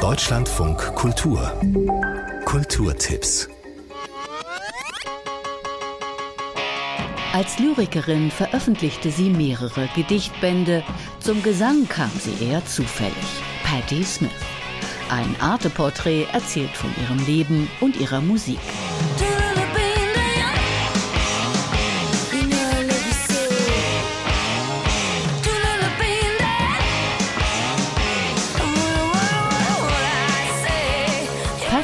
[0.00, 1.52] Deutschlandfunk Kultur
[2.46, 3.50] Kulturtipps
[7.34, 10.82] Als Lyrikerin veröffentlichte sie mehrere Gedichtbände.
[11.20, 13.14] Zum Gesang kam sie eher zufällig.
[13.62, 14.30] Patti Smith.
[15.10, 18.58] Ein Arte-Porträt erzählt von ihrem Leben und ihrer Musik.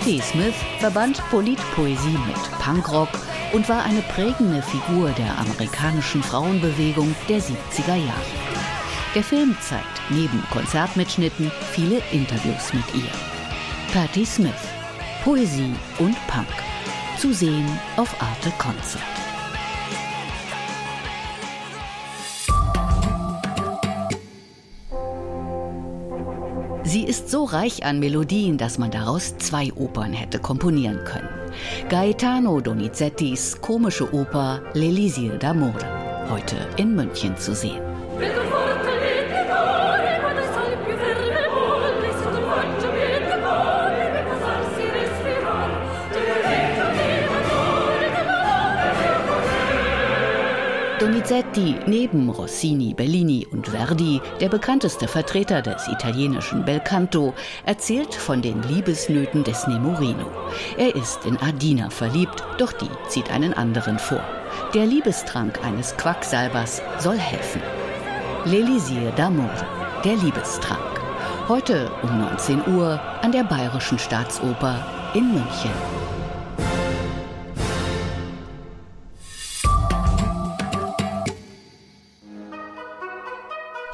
[0.07, 3.09] Patti Smith verband Politpoesie mit Punkrock
[3.53, 8.37] und war eine prägende Figur der amerikanischen Frauenbewegung der 70er Jahre.
[9.17, 13.11] Der Film zeigt neben Konzertmitschnitten viele Interviews mit ihr.
[13.93, 14.53] Patti Smith,
[15.25, 16.47] Poesie und Punk.
[17.19, 19.26] Zu sehen auf Arte Concert.
[26.87, 31.29] Sie ist so reich an Melodien, dass man daraus zwei Opern hätte komponieren können.
[31.89, 37.86] Gaetano Donizettis komische Oper L'Elisir d'Amore, heute in München zu sehen.
[50.99, 57.35] Donizetti, neben Rossini, Bellini und Verdi, der bekannteste Vertreter des italienischen Belcanto,
[57.67, 60.31] erzählt von den Liebesnöten des Nemorino.
[60.79, 64.25] Er ist in Adina verliebt, doch die zieht einen anderen vor.
[64.73, 67.61] Der Liebestrank eines Quacksalbers soll helfen.
[68.47, 69.53] L'Elisir d'Amour,
[70.03, 70.81] der Liebestrank.
[71.47, 75.71] Heute um 19 Uhr an der Bayerischen Staatsoper in München.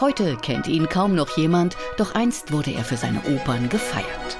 [0.03, 4.37] Heute kennt ihn kaum noch jemand, doch einst wurde er für seine Opern gefeiert.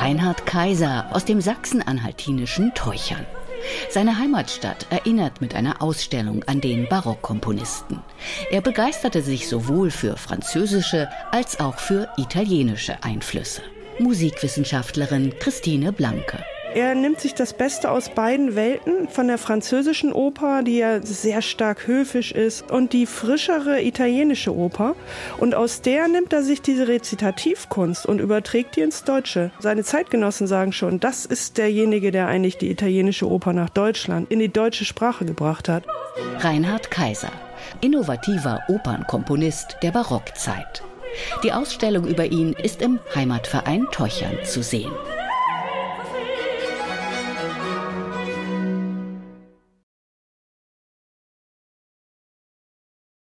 [0.00, 3.26] Reinhard Kaiser aus dem sachsen-anhaltinischen Teuchern.
[3.90, 8.00] Seine Heimatstadt erinnert mit einer Ausstellung an den Barockkomponisten.
[8.50, 13.60] Er begeisterte sich sowohl für französische als auch für italienische Einflüsse.
[13.98, 16.42] Musikwissenschaftlerin Christine Blanke.
[16.74, 21.40] Er nimmt sich das Beste aus beiden Welten, von der französischen Oper, die ja sehr
[21.40, 24.94] stark höfisch ist, und die frischere italienische Oper.
[25.38, 29.50] Und aus der nimmt er sich diese Rezitativkunst und überträgt die ins Deutsche.
[29.60, 34.38] Seine Zeitgenossen sagen schon, das ist derjenige, der eigentlich die italienische Oper nach Deutschland, in
[34.38, 35.84] die deutsche Sprache gebracht hat.
[36.40, 37.32] Reinhard Kaiser,
[37.80, 40.82] innovativer Opernkomponist der Barockzeit.
[41.42, 44.92] Die Ausstellung über ihn ist im Heimatverein Teuchern zu sehen.